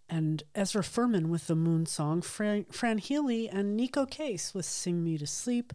and 0.07 0.43
Ezra 0.53 0.83
Furman 0.83 1.29
with 1.29 1.47
the 1.47 1.55
Moon 1.55 1.85
Song, 1.85 2.21
Fran, 2.21 2.65
Fran 2.65 2.99
Healy 2.99 3.49
and 3.49 3.79
Neko 3.79 4.09
Case 4.09 4.53
with 4.53 4.65
Sing 4.65 5.03
Me 5.03 5.17
to 5.17 5.25
Sleep, 5.25 5.73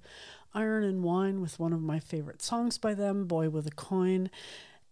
Iron 0.54 0.84
and 0.84 1.02
Wine 1.02 1.40
with 1.40 1.58
one 1.58 1.72
of 1.72 1.82
my 1.82 1.98
favorite 1.98 2.42
songs 2.42 2.78
by 2.78 2.94
them, 2.94 3.26
Boy 3.26 3.50
with 3.50 3.66
a 3.66 3.72
Coin, 3.72 4.30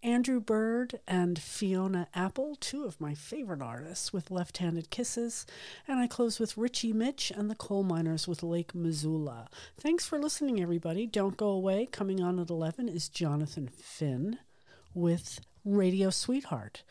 Andrew 0.03 0.41
Bird 0.41 0.99
and 1.07 1.39
Fiona 1.39 2.09
Apple, 2.15 2.57
two 2.57 2.85
of 2.85 3.01
my 3.01 3.15
favorite 3.15 3.63
artists, 3.63 4.13
with 4.13 4.31
Left 4.31 4.59
Handed 4.59 4.91
Kisses. 4.91 5.47
And 5.87 6.01
I 6.01 6.07
close 6.07 6.41
with 6.41 6.57
Richy 6.57 6.93
Mitch 6.93 7.31
and 7.35 7.51
the 7.51 7.55
Coal 7.55 7.85
Miners 7.85 8.27
with 8.27 8.43
Lake 8.43 8.75
Missoula. 8.75 9.49
Thanks 9.79 10.05
for 10.07 10.19
listening, 10.19 10.61
everybody. 10.61 11.07
Don't 11.07 11.37
go 11.37 11.49
away. 11.49 11.87
Coming 11.87 12.21
on 12.21 12.41
at 12.41 12.51
11 12.51 12.89
is 12.89 13.09
Jonathan 13.09 13.69
Finn 13.69 14.39
with 14.93 15.41
Radio 15.65 16.11
Sweetheart. 16.11 16.83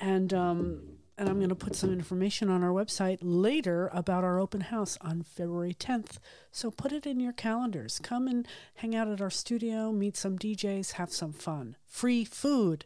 And, 0.00 0.34
um, 0.34 0.95
and 1.18 1.28
I'm 1.28 1.38
going 1.38 1.48
to 1.48 1.54
put 1.54 1.74
some 1.74 1.92
information 1.92 2.50
on 2.50 2.62
our 2.62 2.70
website 2.70 3.18
later 3.22 3.90
about 3.92 4.24
our 4.24 4.38
open 4.38 4.60
house 4.62 4.98
on 5.00 5.22
February 5.22 5.74
10th. 5.74 6.18
So 6.50 6.70
put 6.70 6.92
it 6.92 7.06
in 7.06 7.20
your 7.20 7.32
calendars. 7.32 7.98
Come 7.98 8.28
and 8.28 8.46
hang 8.76 8.94
out 8.94 9.08
at 9.08 9.20
our 9.20 9.30
studio, 9.30 9.92
meet 9.92 10.16
some 10.16 10.38
DJs, 10.38 10.92
have 10.92 11.10
some 11.10 11.32
fun. 11.32 11.76
Free 11.86 12.24
food. 12.24 12.84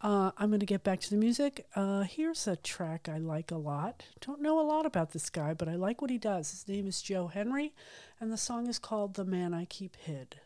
Uh, 0.00 0.32
I'm 0.36 0.50
going 0.50 0.60
to 0.60 0.66
get 0.66 0.84
back 0.84 1.00
to 1.00 1.10
the 1.10 1.16
music. 1.16 1.66
Uh, 1.74 2.02
here's 2.02 2.46
a 2.46 2.56
track 2.56 3.08
I 3.08 3.16
like 3.16 3.50
a 3.50 3.56
lot. 3.56 4.04
Don't 4.20 4.42
know 4.42 4.60
a 4.60 4.66
lot 4.68 4.84
about 4.84 5.12
this 5.12 5.30
guy, 5.30 5.54
but 5.54 5.66
I 5.66 5.76
like 5.76 6.02
what 6.02 6.10
he 6.10 6.18
does. 6.18 6.50
His 6.50 6.68
name 6.68 6.86
is 6.86 7.00
Joe 7.00 7.28
Henry, 7.28 7.72
and 8.20 8.30
the 8.30 8.36
song 8.36 8.66
is 8.66 8.78
called 8.78 9.14
The 9.14 9.24
Man 9.24 9.54
I 9.54 9.64
Keep 9.64 9.96
Hid. 9.96 10.36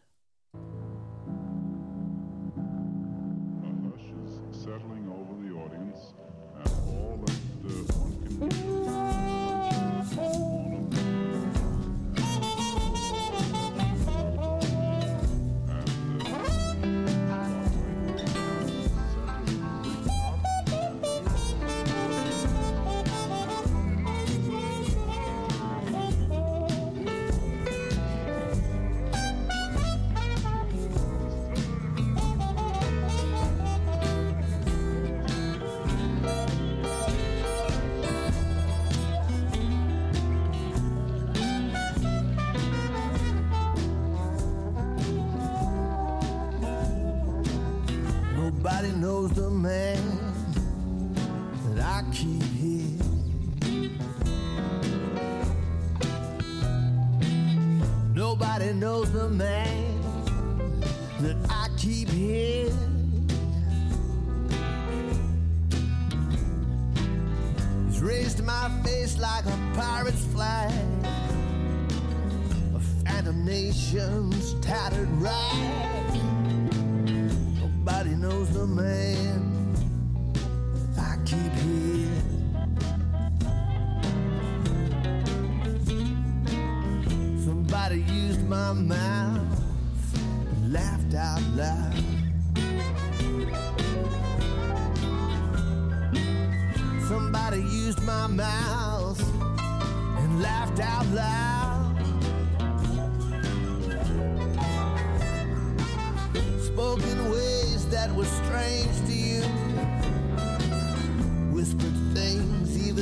Uh, 8.40 8.74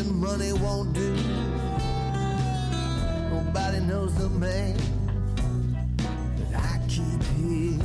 even 0.06 0.20
money 0.20 0.52
won't 0.52 0.92
do. 0.92 1.14
Nobody 3.30 3.80
knows 3.80 4.14
the 4.14 4.28
man 4.28 4.76
that 6.36 6.54
I 6.54 6.80
keep 6.88 7.22
here. 7.36 7.80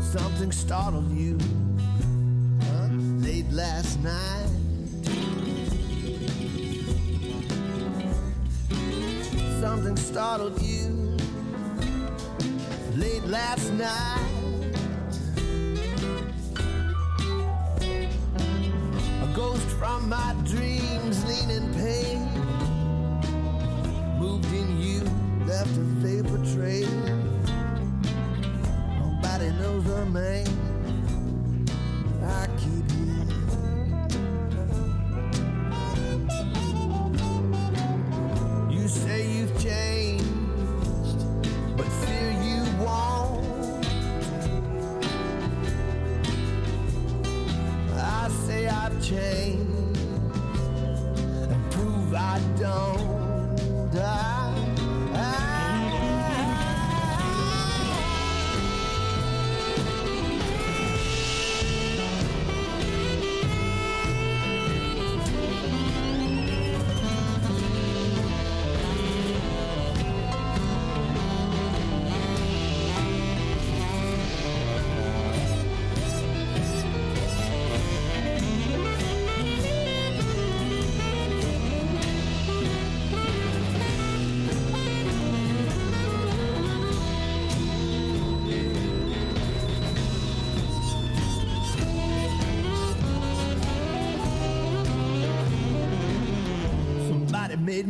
Something 0.00 0.52
startled 0.52 1.10
you 1.12 1.38
huh? 2.62 2.88
late 3.18 3.50
last 3.50 4.00
night. 4.00 4.48
something 9.60 9.96
startled 9.96 10.62
you 10.62 11.16
late 12.96 13.24
last 13.24 13.72
night. 13.72 14.37
My 20.08 20.34
dreams, 20.44 21.22
lean 21.26 21.50
in 21.50 21.74
pain, 21.74 22.26
moved 24.18 24.50
in 24.54 24.80
you, 24.80 25.00
left 25.44 25.76
a 25.76 25.84
vapor 26.00 26.38
trail. 26.54 26.88
Nobody 29.00 29.50
knows 29.60 29.84
her 29.84 30.06
man 30.06 30.57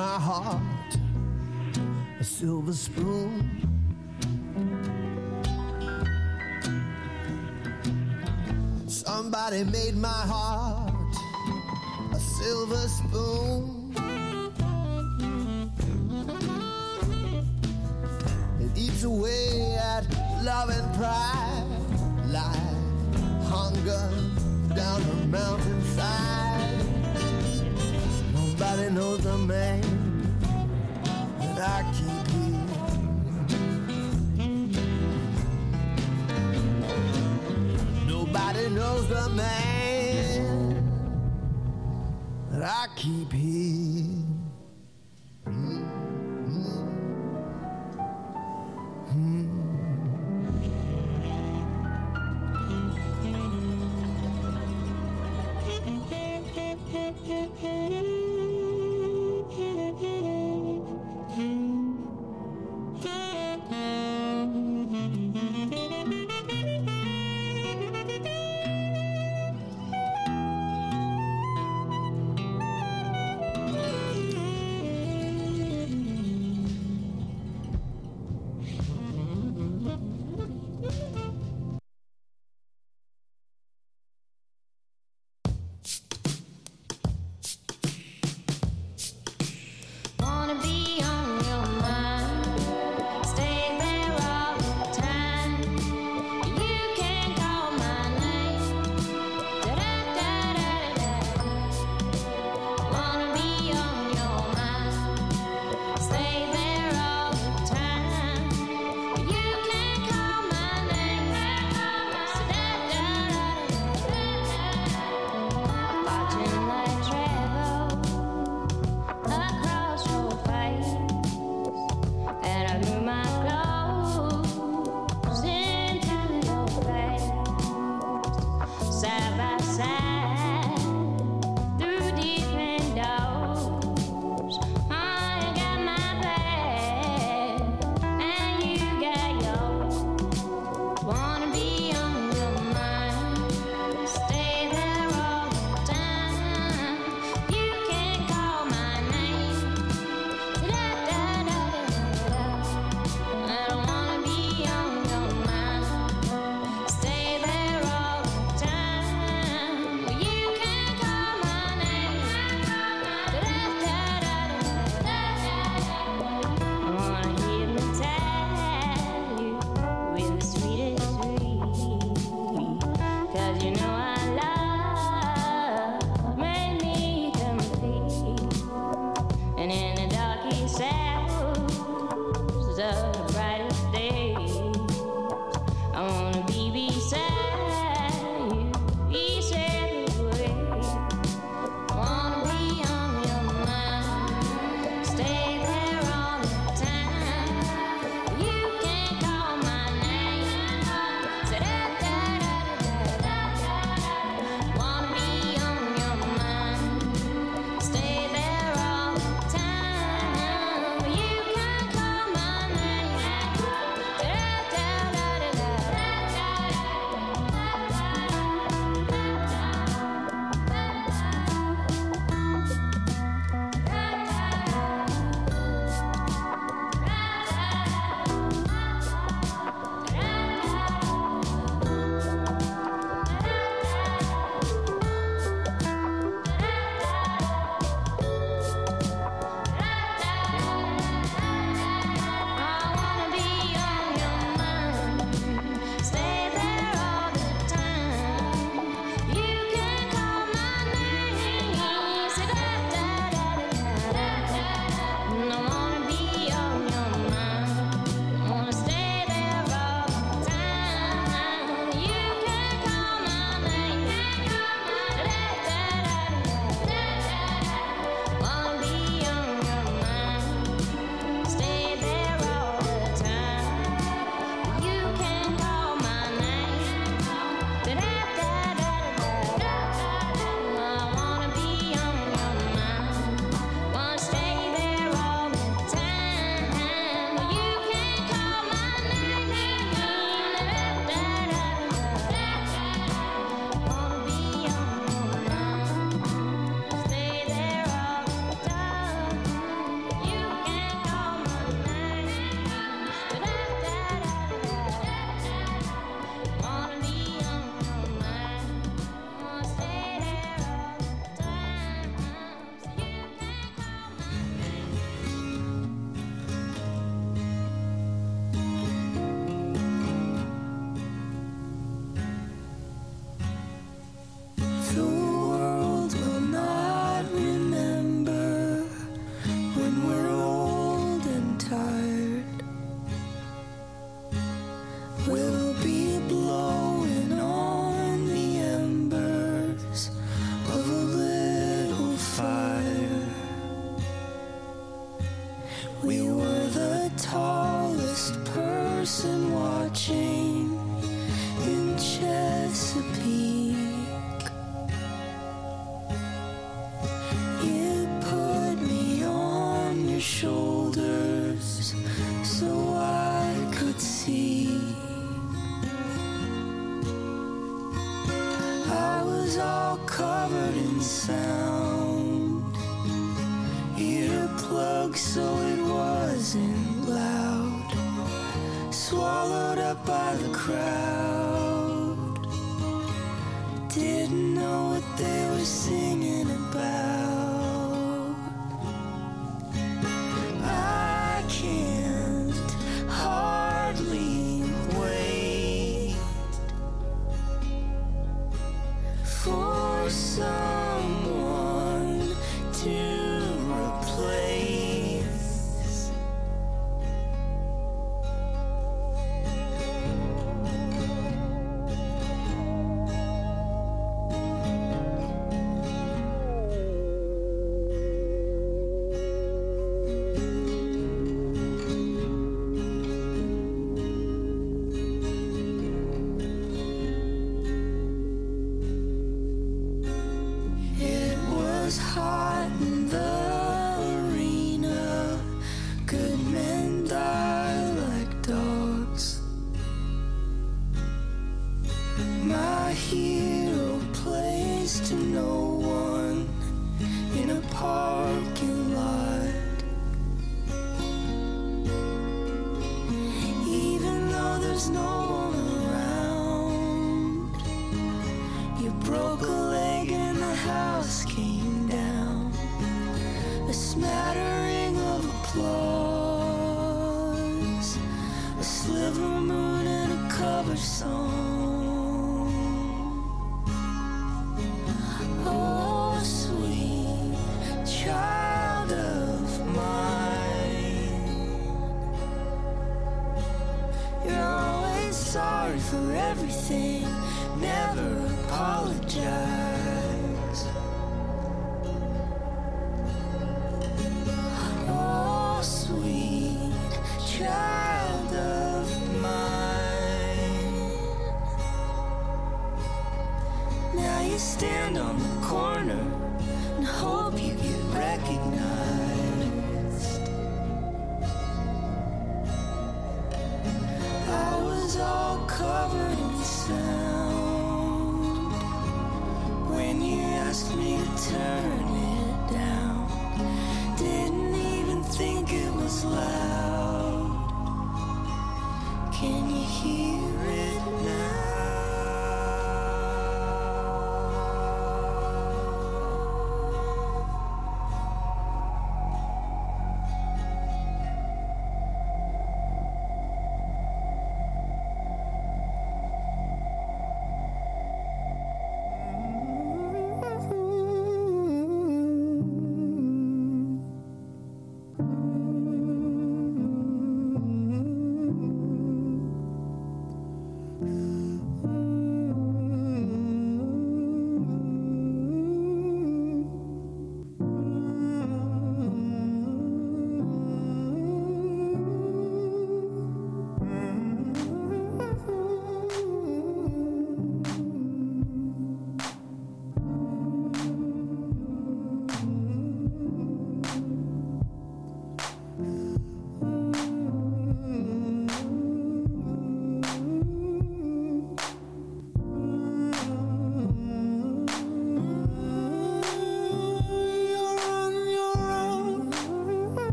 my 0.00 0.18
heart 0.18 0.96
a 2.20 2.24
silver 2.24 2.72
spoon. 2.72 3.59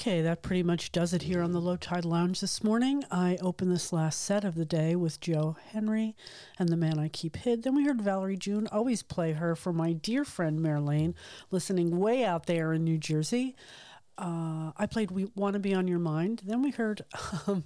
Okay, 0.00 0.22
that 0.22 0.40
pretty 0.40 0.62
much 0.62 0.92
does 0.92 1.12
it 1.12 1.20
here 1.20 1.42
on 1.42 1.52
the 1.52 1.60
Low 1.60 1.76
Tide 1.76 2.06
Lounge 2.06 2.40
this 2.40 2.64
morning. 2.64 3.04
I 3.10 3.36
opened 3.42 3.70
this 3.70 3.92
last 3.92 4.22
set 4.22 4.46
of 4.46 4.54
the 4.54 4.64
day 4.64 4.96
with 4.96 5.20
Joe 5.20 5.58
Henry 5.72 6.16
and 6.58 6.70
The 6.70 6.76
Man 6.78 6.98
I 6.98 7.08
Keep 7.08 7.36
Hid. 7.36 7.64
Then 7.64 7.74
we 7.74 7.84
heard 7.84 8.00
Valerie 8.00 8.38
June, 8.38 8.66
always 8.72 9.02
play 9.02 9.32
her 9.32 9.54
for 9.54 9.74
my 9.74 9.92
dear 9.92 10.24
friend 10.24 10.58
Marlene, 10.58 11.12
listening 11.50 11.98
way 11.98 12.24
out 12.24 12.46
there 12.46 12.72
in 12.72 12.82
New 12.82 12.96
Jersey. 12.96 13.54
Uh, 14.16 14.72
I 14.74 14.86
played 14.86 15.10
We 15.10 15.26
Want 15.34 15.52
to 15.52 15.60
Be 15.60 15.74
on 15.74 15.86
Your 15.86 15.98
Mind. 15.98 16.40
Then 16.46 16.62
we 16.62 16.70
heard 16.70 17.02
um, 17.46 17.64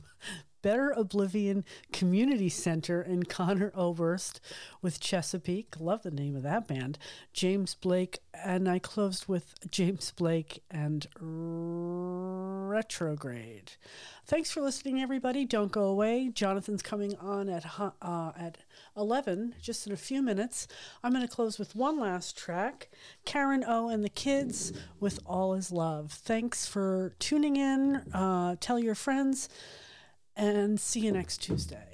Better 0.65 0.91
Oblivion 0.97 1.63
Community 1.93 2.49
Center 2.49 3.03
in 3.03 3.25
Conor 3.25 3.71
Oberst 3.75 4.41
with 4.81 4.99
Chesapeake. 4.99 5.75
Love 5.79 6.03
the 6.03 6.11
name 6.11 6.35
of 6.35 6.43
that 6.43 6.67
band. 6.67 6.97
James 7.35 7.75
Blake. 7.75 8.21
And 8.33 8.67
I 8.67 8.79
closed 8.79 9.29
with 9.29 9.71
James 9.71 10.11
Blake 10.17 10.63
and 10.71 11.07
Retrograde. 12.71 13.73
Thanks 14.27 14.51
for 14.51 14.63
listening, 14.63 15.03
everybody. 15.03 15.45
Don't 15.45 15.71
go 15.71 15.85
away. 15.85 16.31
Jonathan's 16.31 16.81
coming 16.81 17.15
on 17.19 17.51
at 17.51 17.67
uh, 17.79 18.33
at 18.35 18.57
11, 18.97 19.57
just 19.61 19.87
in 19.87 19.93
a 19.93 19.99
few 19.99 20.23
minutes. 20.23 20.67
I'm 21.03 21.13
going 21.13 21.27
to 21.27 21.29
close 21.29 21.59
with 21.59 21.77
one 21.77 22.01
last 22.01 22.39
track 22.39 22.89
Karen 23.27 23.65
O 23.69 23.91
and 23.91 24.03
the 24.03 24.09
Kids 24.09 24.73
with 24.99 25.21
All 25.27 25.53
Is 25.53 25.71
Love. 25.71 26.11
Thanks 26.11 26.67
for 26.67 27.15
tuning 27.19 27.57
in. 27.57 27.97
Uh, 28.15 28.57
tell 28.61 28.79
your 28.79 28.95
friends 28.95 29.51
and 30.37 30.79
see 30.79 31.01
you 31.01 31.13
next 31.13 31.43
Tuesday. 31.43 31.94